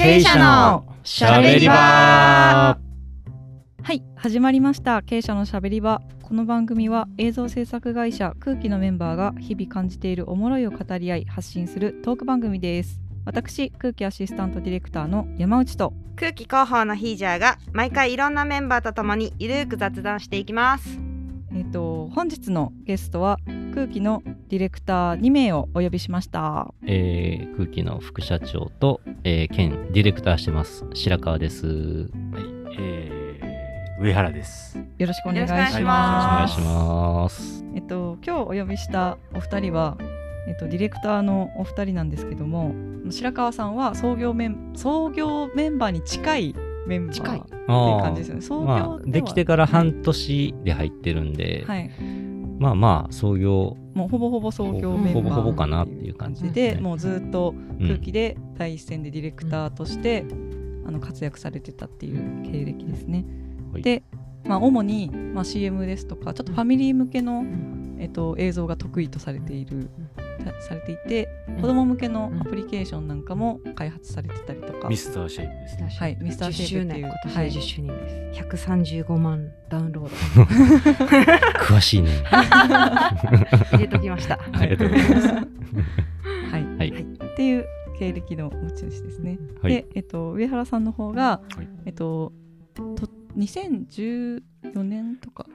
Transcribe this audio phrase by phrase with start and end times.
[0.00, 1.74] 経営者のしゃべり場。
[1.74, 2.78] は
[3.92, 5.02] い始まりました。
[5.02, 6.00] 経営者のしゃべり場。
[6.22, 12.98] この番組は映像制作会社空気のメンバーが日々感じているおもろいを語り合い発信するトーク番組です。
[13.26, 15.92] 私空気アシスタントディレクターの山内と。
[16.16, 21.09] 空気広報のヒージャーが毎回いろんなメンバーとともにゆるーく雑談していきます
[21.54, 23.38] えっ、と本日のゲストは
[23.74, 31.66] 空気のディレクター2名をお呼びしましたえー空気の副社長と、えー兼ディレクターしてます白川です。
[31.66, 32.44] よはい、
[32.78, 34.78] えー、上原です。
[34.98, 37.64] よろしくお願いしよろしくお願いしますろしくお願いします。
[37.74, 39.96] えっと今日お呼びしたお二人は
[40.46, 42.74] えっとディレクターのお二人なんですけども
[43.10, 46.54] 白川さんは創業メン創業メンバーに近い
[46.86, 47.38] メンバー近い。
[47.38, 48.40] っていう感じですよね。
[48.40, 51.90] 創業では、まあ、できてから半年で入ってるんで、はい、
[52.58, 53.76] まあまあ創業。
[53.94, 56.80] もうほぼほぼ創業メンバーほぼほぼかなっていう感じでね。
[56.80, 60.24] もうずっとうん空気で第一線でディレクターとして、
[60.86, 63.24] あの活躍されてたっていう経歴ですね。
[63.72, 63.82] はい。
[63.82, 64.02] で、
[64.44, 67.44] まあ、主に、まあ、CM ですとかちょっとファミリー向けの、
[67.98, 69.90] えっと、映像が得意とされている、
[70.40, 71.28] さされていて
[71.60, 75.96] 子供向けのアプリケーションなんかも開発されてたりとか、ミスターシェイプですね。
[75.98, 77.06] はい、ミスターシェイプっていう。
[77.06, 82.10] 10周年今年はいで10周年です、135万ダウンロー詳しいね。
[83.70, 84.38] ド 入れときました。
[84.52, 85.10] ありがとうござい。
[85.10, 85.28] ます。
[85.28, 85.38] は
[86.58, 86.88] い、はい。
[86.88, 87.66] っていう
[87.98, 89.38] 経歴の持ち主ですね。
[89.62, 89.72] はい。
[89.72, 91.68] で、えっと、上原さんの方が、はい。
[91.86, 92.32] えっと、
[92.74, 92.84] と
[93.36, 94.42] 2014
[94.82, 95.46] 年とか、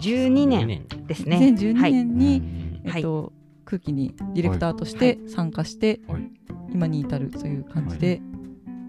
[0.00, 1.38] 2012年ですね。
[1.38, 3.32] 2012はい年に、うんえっと
[3.72, 6.30] 空気にディレクターとして参加して、はい。
[6.70, 8.20] 今に至るという感じで、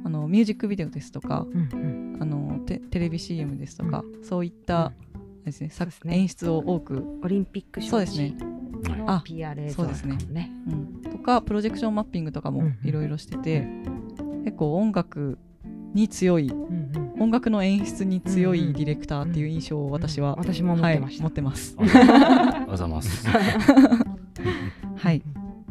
[0.06, 2.18] あのミュージックビデオですとかうんうん。
[2.22, 4.92] あのテテレビ CM ですとか、そういった、
[5.46, 6.18] ですね、作ね。
[6.18, 8.36] 演出を多く、オリンピックそうですね、
[8.98, 10.52] のあ PR 映像そうですねとかもね。
[10.68, 13.66] うん、とかプロジェクションマッピングとかもうんいろいろしてて、
[14.44, 15.38] 結構音楽
[15.94, 17.22] に強いうんうん。
[17.22, 18.70] 音楽の演出に強うんうん。
[18.72, 21.78] いディレクターっていう印象を私は、私も持ってました、はい、持ってます。
[22.70, 23.26] あざます。
[24.96, 25.22] はい。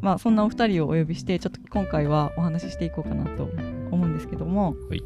[0.01, 3.49] まあそんなお二人をお呼びしてちょっと今回はお話ししていこうかなと
[3.91, 5.03] 思うんですけども、はい。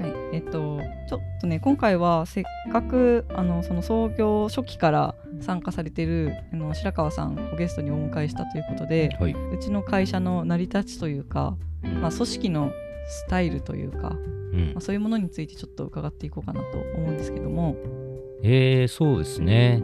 [0.00, 0.14] はい。
[0.32, 9.32] えっとちょっとね今回はせっかくあのその創業初期から参加されてるあの白川さんをゲストにお迎えしたということで、はい。
[9.32, 12.72] うちの会社の成り立ちというか、まあ組織の
[13.08, 14.16] スタイルというか、
[14.52, 17.76] うんまあ、そういうものについてちょっと伺っていこうかなと思うんですけども、
[18.42, 19.82] えー、そうですね。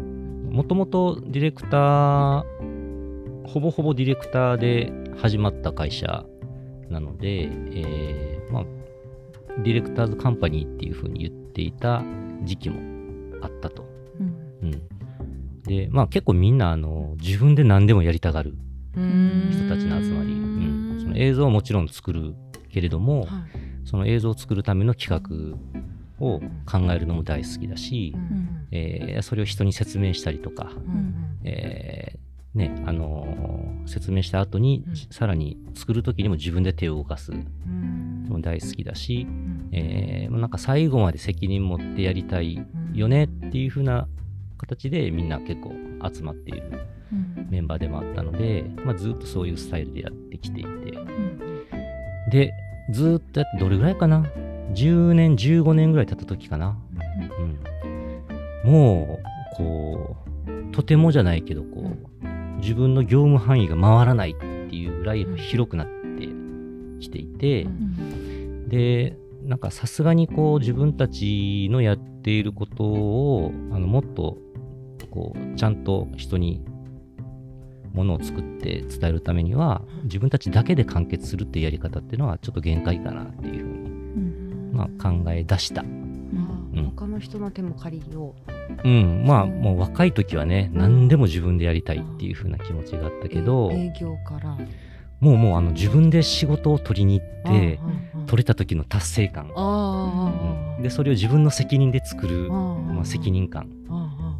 [0.50, 2.44] もともとディレクター、
[3.44, 6.24] ほぼほぼディレクターで始まった会社
[6.88, 8.64] なので、えーまあ、
[9.62, 12.02] ディレクターズカンパニーっていうふうに言っていた
[12.44, 12.80] 時期も
[13.42, 13.84] あったと。
[14.20, 14.22] う
[14.66, 14.68] ん。
[14.68, 18.54] うん、で、まあ結構みんなあの自分で何でもやりたがる
[18.94, 22.34] 人たちの集まり、うん、その映像はもちろん作る
[22.70, 23.26] けれども、
[23.84, 25.56] その映像を作るための企画
[26.24, 28.14] を考えるのも大好きだし、
[28.70, 30.70] えーそれを人に説明したりとか、
[31.44, 34.96] えーねあのー説明した後に、うん。
[35.10, 37.32] さらに作る時にも自分で手を動かす。
[37.32, 37.38] の
[38.30, 39.26] も大好きだし、
[39.72, 44.06] えーなんか最後まで責任持ってやりたいよねっていう風な
[44.56, 45.72] 形でみんな結構
[46.12, 47.48] 集まっているうん。
[47.50, 50.68] メンバーでもあったので、まあ、ずっとそういうスタイルでやってきていて。
[50.70, 52.30] うん。
[52.30, 52.52] で
[52.90, 54.24] ずっとやってどれぐらいかな
[54.74, 56.78] ？10年15年ぐらい経った時かな、
[58.64, 59.20] うん、も
[59.54, 62.11] うこうとてもじゃないけどこう、
[62.62, 64.34] 自分の業務範囲が回らないっ
[64.70, 66.28] ていうぐらい広くなって
[67.00, 68.22] きていて、うん
[68.72, 74.38] でなんかさすがにこう自分たちのやっていることをあのもっと
[75.10, 76.64] こうちゃんと人に
[77.92, 85.84] ものを作って伝えるためには自分たちだけで完結するっていうやり方っていうのはちょっと限界かなっていうふうに、うんまあ、考え出した。
[86.96, 88.34] 他の人の手も借りよ
[88.84, 88.88] う。
[88.88, 94.56] うん、まあもう若い時はね何でも自分でやりたいっていうふうな気持ちがあったけど営業から。
[95.20, 99.52] もうもうあの自分で仕事を取りに行ってあ取れた時の達成感。
[100.82, 103.70] でそれを自分の責任で作る、あまあ、責任感。
[103.88, 104.34] あ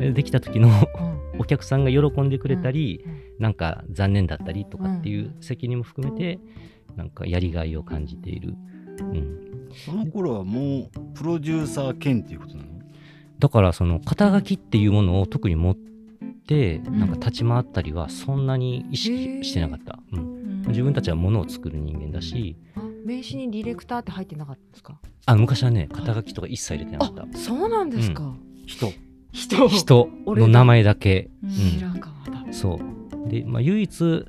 [0.00, 6.40] でできた時のあお客さんが喜んでくれたり、うんなんか残念だったりとかっていう責任も含めて、
[6.96, 8.54] なんかやりがいを感じている、
[9.00, 9.47] うん、
[9.84, 12.68] その頃はもうプロデューサー兼っていうことなの？
[13.38, 16.98] だからその肩書きっていうものを特に持ってん。
[16.98, 20.64] なんか立ち回ったりはそんなに意識してなかった、うん、うん。
[20.68, 22.56] 自分たちはものを作る人間だし。
[22.74, 24.98] あ名刺にディレクターって入ってなかったんですか？
[25.26, 27.38] あ昔はね肩書きとか一切入れてなかった。
[27.38, 28.34] そうなんですか、
[28.66, 28.92] 人。
[29.32, 29.68] 人。
[29.68, 30.08] 人。
[30.26, 31.50] の名前だけ、うん。
[31.50, 32.80] うん白川だそ
[33.26, 33.28] う。
[33.30, 34.26] で、まあ、唯一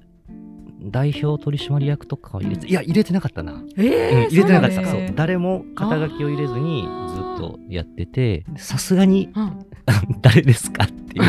[0.82, 3.64] 代表取締役とかは入れて、いや、入れてなかったな。
[3.78, 4.76] えうん入れてなかった。
[4.76, 4.84] そう。
[4.86, 4.94] なん。
[4.94, 5.16] ですかそう。
[5.16, 9.66] 誰も肩書きを入れずにずっとやってて、さすがにうん。
[10.22, 11.24] 誰ですかっていう。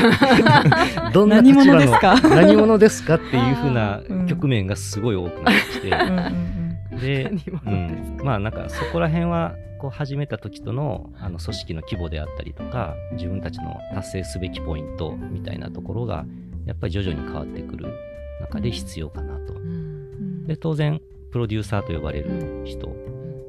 [1.12, 2.20] どんな何立場の者ですか？
[2.28, 4.26] 何者ですかっていう風な うん。
[4.26, 5.90] 局面がすごい多くなってきて、
[7.06, 7.32] で、
[7.64, 7.76] 何
[8.18, 16.26] うん、まあなんかそこら辺はこう始めた時とのあの組織の規模であったりとか自分たちの達成すべきポイントみたいなところが
[16.66, 17.86] やっぱり徐々に変わってくる
[18.40, 19.54] 中で必要かなと。
[19.54, 20.46] うん。
[20.46, 21.00] で当然
[21.30, 22.88] プロデューサーと呼ばれる人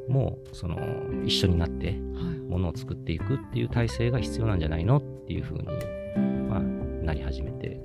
[0.07, 0.77] もその
[1.25, 1.93] 一緒になって
[2.49, 5.67] ものを作っていくっていう体制が必要なんじゃないのっていうふうに、
[6.47, 7.79] まあ、なり始めて、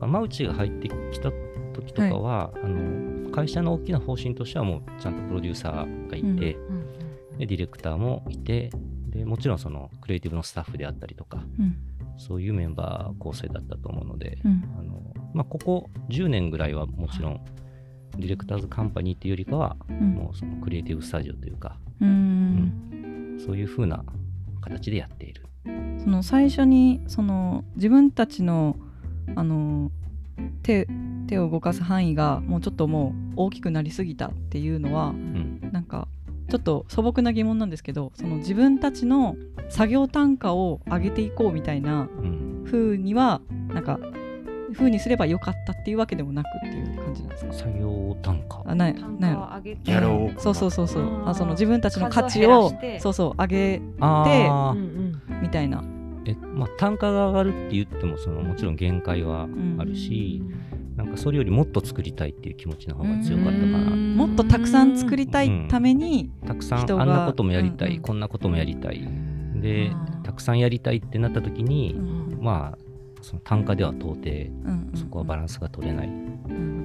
[0.00, 1.30] まあ、マウチが入ってきた
[1.74, 6.56] 時とかは、あの会社の大きな方針としてはもうちゃんとプロデューサーがいて、
[7.38, 8.70] でディレクターもいて
[9.08, 11.76] でもちろんそのクリエイティブのスタッフであったりとかうん。
[12.20, 14.64] そういうメンバー構成だったと思うので、うん
[15.34, 17.40] まあ、ここ10年ぐらいはもちろん
[18.16, 20.14] ディレクターズカンパニーっていうよりかは、うん。
[20.14, 23.38] もうそのクリエイティブスタジオというか、うん。
[23.44, 24.04] そういう風な
[24.60, 25.46] 形でやっている。
[26.02, 28.76] その最初にその自分たちの
[29.36, 29.90] あの
[30.62, 30.88] 手
[31.26, 35.70] 手を動かす範囲がもうちょっともう大きくなりすぎたっていうのはうん。
[35.72, 36.08] なんか
[36.48, 39.36] ちょっと素朴な疑問なんですけどその自分たちの
[39.68, 42.64] 作業単価を上げていこうみたいなうん。
[42.66, 43.98] 風にはなんか
[44.72, 47.52] 風にすればよかったっていうわけでもなくっていう感じなんですか？
[47.52, 48.62] 作業単価。
[48.66, 49.80] あない単ない価を上げて。
[49.84, 51.28] ギャラをそうそうそうそう。
[51.28, 54.72] あその自分たちの価値数をそうそう上げあー。
[54.72, 55.82] うんうんみたいな。
[56.26, 60.42] えまあ、単価が上がるって言ってもそのもちろん限界はあるし、
[60.94, 63.96] なんかそれよりもっと作りたいっていう気持ちの方が強かったかな。
[63.96, 68.02] もっとたくさん作りたいために、たくさん人があんなこともやりたい、うんうん。
[68.02, 69.08] こんなこともやりたい。
[69.56, 72.00] でたくさんやりたいってなった時に、う
[72.38, 72.38] ん。
[72.42, 72.78] まあ
[73.22, 74.26] その単価では到底
[74.94, 76.30] そこはバランスが取れない、うん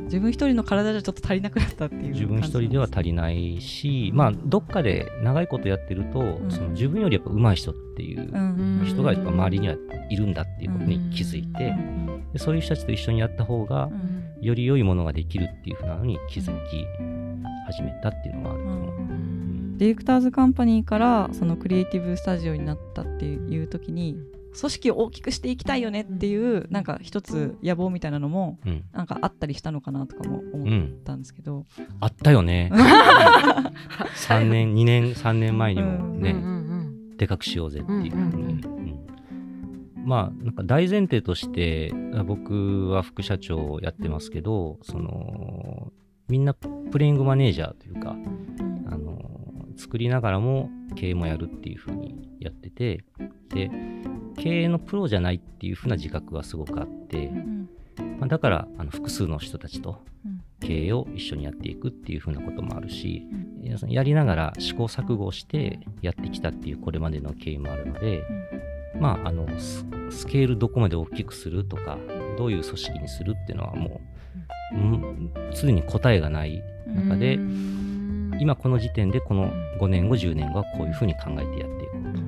[0.05, 6.45] 自分一人の体じゃちょっと足りなくなったっていう自分一人では足りないし、まあどっかで長いことやってると、ん。
[6.49, 9.75] その自分よりやっぱ上手い人っていううん人がやっぱ周りには
[10.09, 11.73] いるんだっていうことに気づいて、
[12.33, 16.85] でそういう人たちと一緒にやった方がうんより良いものができるっていうふうなのに気づき
[17.65, 18.95] 始めたっていうのがあると思う。
[19.77, 24.17] ディレクターズカンパニーからそのクリエイティブスタジオになったっていう時に
[24.59, 28.83] 組織を大きくしていきたいよねっていうなんか一つ野望みたいなのもうん。
[28.93, 31.65] なんかあったりしたのかなとかもう思っん、たんですけど、
[31.99, 32.71] あったよね。
[34.17, 38.11] 3年2年3年前にもね、うんうんでかくしようぜっていう。
[38.11, 38.29] ふうんうん。
[38.39, 39.05] うん
[40.05, 45.91] まあなんか大前提としてあ僕は副社長をやってますけどその
[46.27, 48.15] みんなプレイングマネージャーというか
[48.85, 49.17] あの
[49.77, 53.03] 作りながらも経営もやるっていうふうにやってて
[53.49, 53.71] で
[54.37, 57.69] 経営のプロじゃないっていうふうな自覚はすごくあって、うん
[58.19, 60.41] まあ、だからあの複数の人たちとうん。
[60.61, 63.27] 経営を一緒にやっていくっていうふうなこともあるし、
[63.87, 68.23] やりながら試行錯誤をしてやってきたっていうこれまでの経緯もあるので、
[68.99, 71.97] まああのススケールどこまで大きくするとか
[72.37, 74.01] どういう組織にするっていうのはも
[74.73, 75.31] う、うん。
[75.53, 77.33] 常に答えがない中で、
[78.39, 82.21] 今この時点でこの5年後10年後はこういうふうに考えてやっていこうと、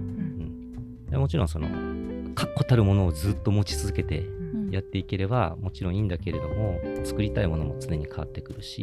[1.11, 1.67] もちろんその
[2.35, 4.69] 確固たるものをずっと持ち続けてうん。
[4.71, 8.81] やっていければもちろんいいんだけれども作りたいものも常に変わってくるし、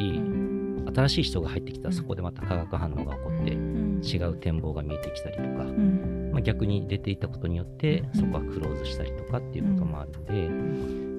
[0.95, 4.01] 新しい人が入ってきたらそこでまた化学反応が起こってうん。
[4.03, 6.31] 違う展望が見えてきたりとか、うん。
[6.33, 10.49] まあ、逆に出ていったことによってそこはクローズしたりとかっていうこともあるので、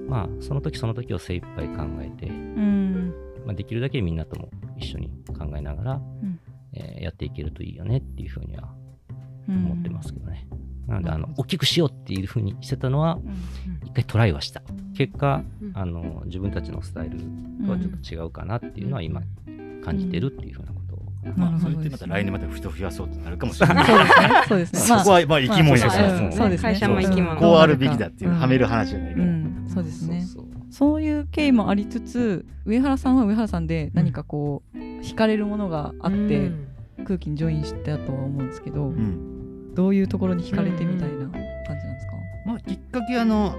[0.09, 3.13] まあその時その時を精一杯考えて、うん。
[3.45, 6.39] まあ、できるだけみんなとも一緒に考えながら、ん。
[6.73, 8.86] えーやっていけるといいよねっていうふうにはうん
[9.47, 10.47] 思ってますけどね。
[10.87, 13.87] なのであの大きくしようっていうふうにしてたのはうん。
[13.87, 14.61] 一回トライはした。
[14.95, 17.17] 結果うんあの自分たちのスタイル
[17.65, 19.21] とはちょっと違うかなっていうのは今
[19.83, 20.95] 感じてるっていうふうなこと
[21.31, 21.51] かな。
[21.51, 23.85] なるほどそれってまた来年また人増やそうとなるかもしれない。
[23.85, 24.45] そうですね。
[24.47, 24.79] そうですね。
[24.99, 26.19] そこはまあ生き物やかまあら。
[26.19, 26.69] うんそうですね。
[26.69, 28.39] 会社も生き物こうあるべきだっていううん。
[28.39, 29.25] はめる話じゃないから。
[29.25, 29.65] うん。
[29.67, 30.21] そうですね。
[30.21, 30.63] そうそう。
[30.69, 36.51] そういう経緯もありつつ上原さんは上原さんで何かこう惹かれるものがあって、
[37.05, 39.36] 空気にジョインしたとは思うんですけど、うん
[39.77, 42.13] どういうところに惹かれてみたいな感じなんですか、
[42.47, 43.55] まあきっかけはあの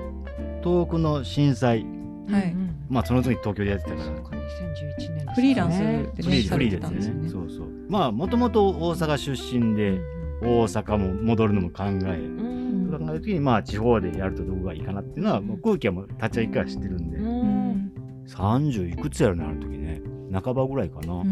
[0.64, 1.86] 東北の震災、
[2.28, 2.56] はい。
[2.90, 4.06] まあその時東京でやってたから。
[4.08, 5.78] 2011年フリーランス
[6.16, 7.28] でフリーフリーね。
[7.28, 7.68] そうそう。
[7.88, 10.00] まあもともと大阪出身で
[10.42, 12.90] 大阪も戻るのも考え、うん。
[12.90, 17.92] 考える時にまあ地方でやるとどこがいいかなっていうのはもう空気はもう立ち上げから知ってるんで、うん。
[18.26, 20.02] 30いくつやるのある時ね。
[20.32, 21.22] 半ばぐらいかな、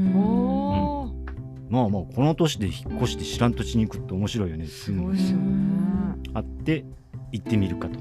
[1.68, 4.64] まあまあこの年で引っ越して知らん土地に行くって面白いよね。
[4.64, 5.44] っていうのがすごいですよね。
[6.34, 6.84] あって
[7.32, 7.98] 行ってみるかと。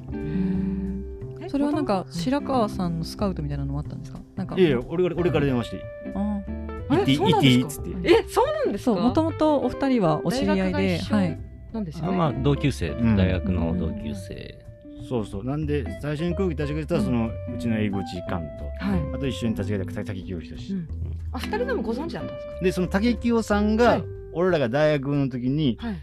[1.48, 4.20] それはなんか白川さんのスカウトみたいなのもあったんですか？
[4.36, 4.56] なんか。
[4.58, 5.82] いやいや俺から俺から電話して。
[6.16, 6.42] あ
[6.90, 7.18] 行っていい？
[7.18, 8.10] そうなん行っていいですかっつって。
[8.10, 8.96] えそうなんですか？
[8.96, 12.18] そうもともとお二人はお知り合い大学がで、一緒はい、あなんですよね。
[12.18, 13.16] まあ同級生、ん。
[13.16, 14.65] 大学の同級生、
[15.08, 15.44] そうそう。
[15.44, 19.02] なんで最初に空気立ち上げたそのうちの江口寛とはい。
[19.16, 20.88] あと一緒に立ち上げた竹清仁うん。
[21.32, 24.04] あ二人でもご存知だったんですでその竹清さんがはい。
[24.34, 25.98] 俺らが大学の時にかはい。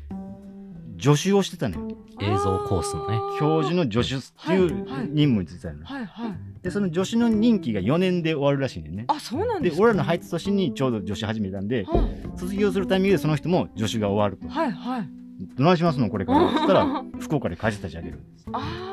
[1.01, 3.19] 助手をしてたのよ映像コースのね。
[3.41, 5.81] 教授の助手っていう任務についてたの。
[5.81, 6.33] よはいはい。
[6.63, 8.91] でその助手の任期が4年で終わるらしいね。
[8.91, 9.71] んねあそうなんでか？
[9.71, 12.39] です俺らの入った年にちょうど助手始めたんではい。
[12.39, 14.49] 卒業するタイミングでその人も助手が終わると。
[14.49, 15.09] はいはい。
[15.57, 16.09] どないしますの？
[16.09, 16.51] これから。
[16.53, 18.21] そしたら福岡で会社立ち上げる
[18.53, 18.92] ああ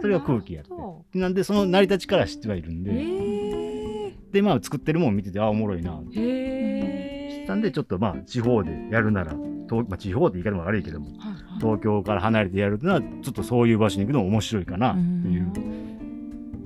[0.00, 0.64] それが空気やっ
[1.12, 1.18] て。
[1.18, 2.98] なんでその成り立ちから知ってはいるんどで。
[2.98, 6.00] へでまあ作ってるもんを見ててあおもろいな。
[6.14, 9.32] えへえなんでちょっとまあ地方でやるなら
[9.68, 11.34] 東、まあ、地方って言い方も悪いけどもはいはい。
[11.60, 15.52] 東京から離れてやるのはちょっとそういう場所に行くのも面白いかなっていう。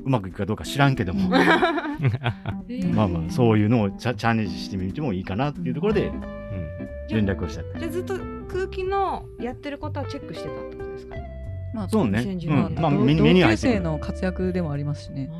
[0.04, 1.30] うまくいくかどうか知らんけども。
[2.94, 6.24] まあまあそういうのをチャチャレンジしてみてもいいかなっていうところでうん。
[7.08, 8.14] 連絡をしたじゃあずっと
[8.48, 11.16] 空気のやってることはチェックしてたってことですか？
[11.74, 15.30] まあそうね、2010うん、まあ同目に目には同級生入っての活躍でもありますしね、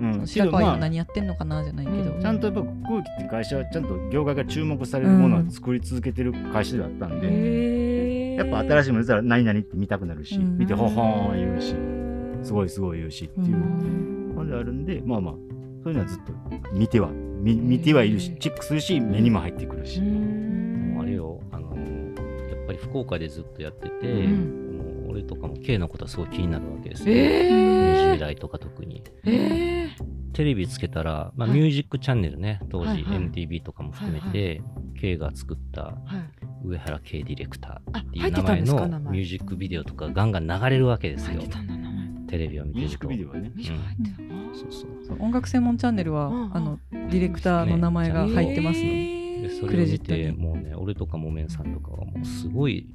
[0.00, 0.26] うん。
[0.26, 2.20] 白川今何やってんのかなじゃないけど、うん。
[2.20, 10.56] ちゃんとやっぱ空気って会社はちゃんと業界が注目されるものを作り続けてる会社ではあったんで、やっぱ新しいもの出たら何々って見たくなるし、うん。
[10.56, 11.74] 見てほほーん言うし
[12.46, 14.20] すごいすごい言うしっていう。
[14.44, 15.34] のであるんでまあまあ
[15.82, 16.32] そういうのはずっと
[16.72, 24.06] 見ては見見てはいるしチェックするし目にも入ってくるし、あれよあのやっぱり福岡でずっとやってて、
[25.10, 27.50] 俺とかも K のことはすごい気になるわけですよ、え
[28.12, 29.02] 20え代とか特に。
[29.24, 31.58] ええテレビつけたら、まあ、はい。
[31.58, 32.60] ミュージックチャンネルね。
[32.70, 34.62] 当時、MTV とかも含めて、
[34.98, 35.94] K が作ったは
[36.62, 36.66] い。
[36.66, 41.40] 上原 K ディレクターあっていう名前のミュージックビデオとかガンガン流れるわけですよ。
[41.40, 42.26] 入ってたんだ名前。
[42.28, 43.52] テレビを見てミュージッるとクビデオはね。
[43.54, 45.16] ミュそうそうそう。
[45.20, 50.46] 音楽専門チャンネルは、あのディレクターの名前が入ってますので、そクれを見てレジットに。
[50.46, 52.86] もうね俺とかもめんさんとかはもうすごい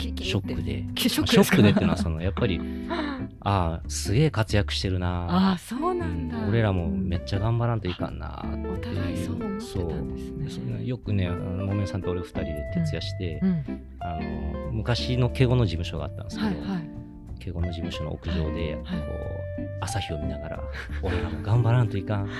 [0.00, 0.84] キキショックで。
[0.96, 2.60] ショックショックでっていうのはそのやっぱり
[3.42, 5.26] ああすげえ活躍してるな。
[5.28, 10.84] ああそうなんだ、うん俺らもめっちゃ頑張らんといかんなおって互いそう思いうってたんですね。
[10.84, 13.64] よくねもめんさんと俺二人で徹夜して、うん。
[14.00, 16.90] あの昔の敬語の事務所があったんですけど、はいはい。
[17.38, 18.54] 敬語の事務所の屋上で、はい。
[18.54, 19.06] こ
[19.49, 19.49] う
[19.80, 20.60] 朝日を見ながら
[21.02, 22.30] 俺らも頑張らんといかん。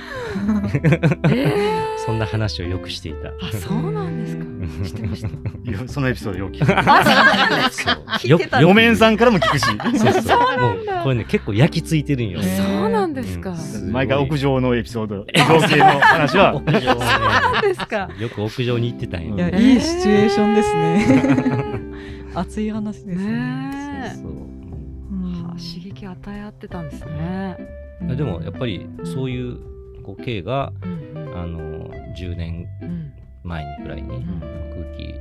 [1.31, 1.51] え
[2.05, 3.29] そんな話をよくしていた。
[3.29, 4.45] ー、あそうなんですか。
[4.87, 5.29] してました。
[5.89, 6.65] そのエピソードよく聞
[8.49, 9.65] くよお面さんからも聞くし。
[9.99, 10.61] そうそう。
[10.61, 13.57] もうこれね結構焼き付いてるんよ、そうなんですか、うん。
[13.57, 15.27] すごい毎回屋上のエピソード造
[15.69, 16.61] 形の話は。
[17.63, 18.09] ですか。
[18.09, 21.81] ねよく屋上に行ってたんよ、いや、えーいいシチュエーションですね。
[22.35, 24.13] 熱い話ですねね。
[24.15, 24.60] そうそう
[25.61, 27.57] 刺激与え合ってたんですね、
[28.01, 28.17] うん。
[28.17, 31.37] でもやっぱりそういうこう K がうんうん。
[31.37, 33.13] あの10年うん
[33.43, 34.41] 前にぐらいにん。
[34.41, 35.15] 空気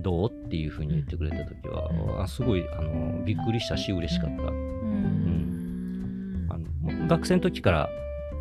[0.00, 2.22] どうっていうふうに言ってくれた時は、うん。
[2.22, 4.52] あすごいあのびっくりしたし嬉しかった、ううん。
[6.46, 7.88] んあの学生の時から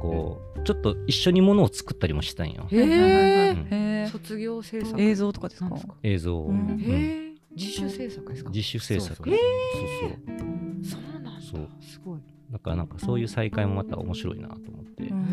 [0.01, 2.67] こうちょっと一緒にものを作ったりもしたんよ。
[2.71, 3.67] へえうん。
[3.69, 4.09] へー。
[4.09, 5.69] 卒業制作映像とかですか？
[5.69, 5.95] なんですか？
[6.03, 6.37] 映像。
[6.39, 6.55] を、うん。
[6.71, 6.79] うん。
[6.81, 8.49] へえ自主制作ですか？
[8.49, 9.15] 自主制作。
[9.15, 10.50] そうそう
[10.83, 11.31] そうなんだ。
[11.41, 11.67] そう。
[11.79, 12.19] すごい。
[12.51, 15.21] だからなんかそういう再会もまた面白いなと思って、うん。
[15.23, 15.25] へ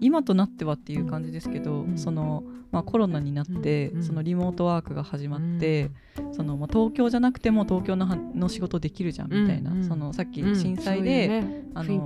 [0.00, 1.98] 今となってはっていう感じですけど、うん。
[1.98, 5.90] そのまあ、コロナになって、うんそのリモートワークが始まって、
[6.32, 10.56] そのまあ、東京じゃなくても東京のはの仕事できるじゃんみたいな、うんうんそのさっきうん。
[10.56, 12.04] 震災で、あの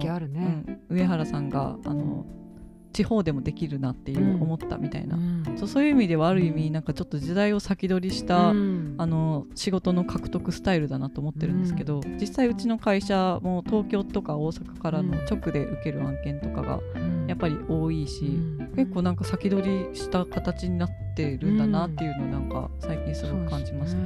[0.88, 2.26] 上原さんがあの
[2.96, 4.42] 地方でもできるなっていううん。
[4.42, 5.44] 思ったみたいな、うん。
[5.58, 8.94] そうそういう意味ではある意味なんかちょっと時代を先取りした、うん。
[8.96, 16.80] あの仕事の獲得スタイルだなと思ってるんですけど、実際うちの会社も東京とか大阪からの直で受ける案件とかが
[17.26, 18.72] やっぱり多いし、うん。
[18.74, 24.00] 結構なんか先取りした形になってるんだなっていうのをなんか最近すごく感じますね。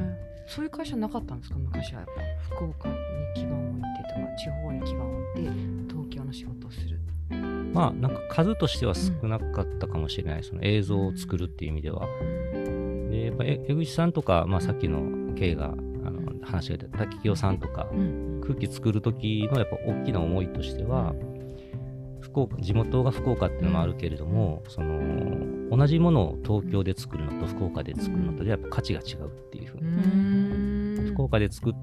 [0.46, 1.58] そういう会社なかったんですか？
[1.58, 2.54] 昔はやっぱ。
[2.56, 2.94] 福岡に
[3.36, 5.50] 基盤を置いてとか地方に基盤を置いて
[5.88, 6.99] 東京の仕事をする
[7.72, 12.06] まあなんか数としては少なかったかもしれない、その映像を作るっていう意味では。
[13.10, 18.40] でやっぱえ江口さんとか、まあ、さっきの K があの話が出た滝清さんとか、うん。
[18.42, 21.14] 空気作る時のやっぱ大きな思いとしては、
[22.20, 31.14] 福岡地元が福岡っていうのもあるけれども、その同じものを東京で作るのと福岡で作るのとでやっぱ価値が違うっていうふううに、ん。
[31.14, 31.74] 福岡で作っ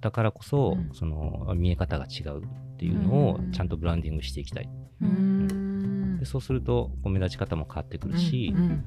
[0.00, 0.90] たからこそ、うん。
[0.92, 2.42] その見え方が違う
[2.74, 4.68] っていうのをうんちゃんとブランディングしていきたい、
[5.00, 6.18] うん。
[6.18, 8.84] でそうするとこう目立ち方も変わってくるしう、ん。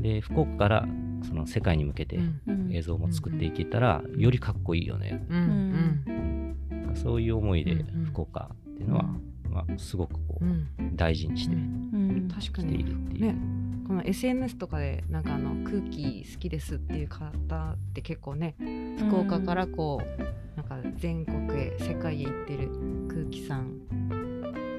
[0.00, 0.88] で福岡から
[1.22, 2.40] その世界に向けてうん。
[2.46, 6.54] うん映像も作っていけたらよりかっこいいよね、うん。
[6.68, 6.96] うん。
[6.96, 8.04] そういう思いでうん。
[8.06, 9.04] 福岡っていうのは、
[9.48, 10.44] まはすごくこう、
[10.94, 11.56] 大事にして、
[12.34, 13.20] 確かにいるっていう。
[13.32, 13.55] ね
[13.86, 18.56] この SNS とかでなんかあの空気好きですっていう方って結構ね
[18.98, 22.70] 福岡からこうなんか全国へ世界へ行ってる
[23.08, 23.78] 空気さん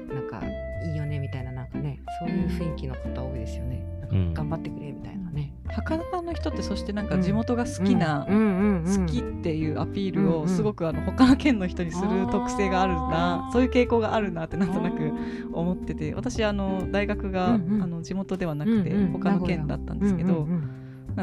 [0.08, 0.42] なんか
[0.84, 3.82] いいよねみたいななんかねそういう雰囲気の方多いですよね。
[4.00, 5.52] なんか頑張ってくれみたいなね。
[5.70, 15.12] 博多の人ってそしてなんか地元が好きな、好きっていうアピールをすごくあの他の県の人にする特性があるな、そういう傾向があるなってなんとなく
[15.52, 20.48] 思ってて私あの大学が、あの地元ではなくて他の県だったんですけど、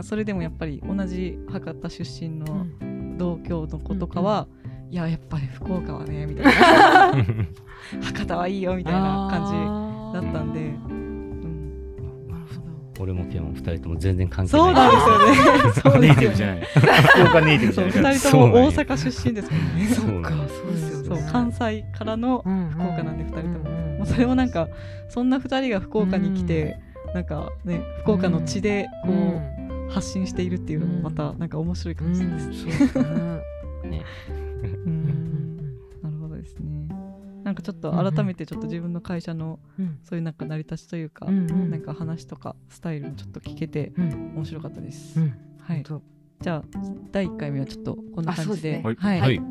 [0.03, 2.67] それでもやっぱり同じ博多出身の
[3.17, 4.47] 同郷の子とかは、
[4.89, 6.51] いややっぱり福岡はねみたいな。
[8.01, 11.04] 博多はいいよみたいな感じだったんで。
[12.99, 14.65] 俺もピアノ二人とも全然関係ない。
[14.65, 16.07] そうなんですよね。
[16.07, 16.65] ネイティブじゃない。
[16.65, 18.13] 福岡ネイティブじゃない。
[18.13, 19.87] 二人とも大阪出身ですもんね。
[19.87, 21.29] そうか、そうですよね。
[21.31, 23.69] 関西からの福岡なんで二人とも。
[23.97, 24.67] もうそれもなんか
[25.09, 26.77] そんな二人が福岡に来て、
[27.13, 32.97] なんかね福岡の地でこう発信しているっていうのもまたなんか面白い感じです。
[33.83, 34.03] ね。
[37.55, 39.59] なんかちょっと改めてちょっと自分の会社の
[40.03, 45.17] そういうなんか成り立ちというか、なんか話とかスタイルもちょっと聞けて面白かったです。
[45.61, 45.85] はい。
[46.41, 46.63] じゃあ
[47.13, 49.43] 第1回目はちょっとこんな感じで、はい、はい、ちょ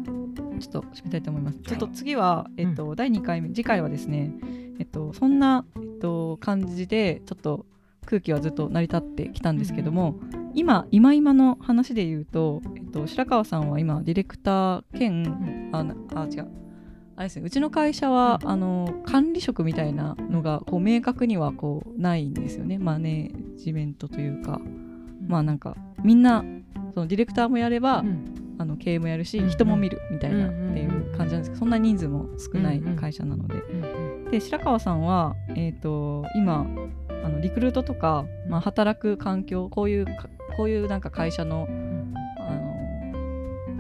[0.69, 1.59] っと締めたいと思います。
[1.61, 4.35] ちょっと次は、えっと、第2回目次回はですね、
[4.79, 7.65] えっと、そんな、えっと、感じでちょっと
[8.05, 10.17] 空気はずっと成り立ってきたんですけども、
[10.53, 16.64] 今今今の話で言うと、えっと、白川さんは今ディレクター兼、ああ違う
[17.17, 22.79] あれですね、うちの会社は、あの管理職みたいなのがこう明確にはこうないんですよね。
[22.79, 24.61] マネジメントというか、
[25.29, 26.45] まあなんかみんな
[26.93, 33.63] そのディレクターもやれば、うん、あの経営もやるし、人も見るみたいなっていう感じなんですけどそんな人数も少ない会社なので、
[34.33, 36.67] で白川さんは、えーと、今
[37.25, 40.07] あのリクルートとか、まあ、働く環境こういう
[40.57, 41.69] こういうなんか会社の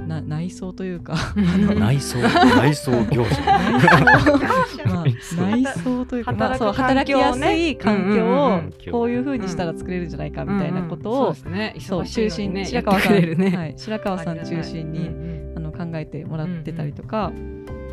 [0.04, 2.18] な内装というか内装。
[2.18, 3.42] 内装業者。
[4.86, 8.60] まあ、内装というか働,、まあ、働きやすい環境を
[8.92, 11.34] こういうふうにしたら作れるんじゃないかみたいなことを、
[11.78, 15.10] そう中心に白川さん、はい、白川さん中心に
[15.56, 17.32] あの考えてもらってたりとか、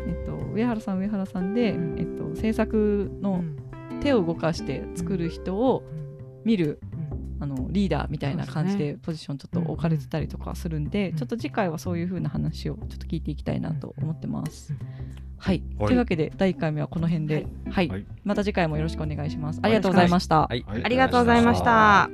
[0.06, 3.42] えっと、上原さん上原さんで、えっと、制作の
[4.00, 5.82] 手を動かして作る人を
[6.44, 6.80] 見る
[7.42, 14.72] あのリーダーみたいな感じでポジションちょっと置かれてたりとかするんで、うん、ちょっと次回はそういう風な話をちょっと聞いていきたいなと思ってます。
[15.38, 19.58] はい、はい、というわけで第1回目はこの辺で、はい、はい、また次回もよろしくお願いします。
[19.60, 20.42] ありがとうございました。
[20.42, 22.08] はい、ありがとうございました。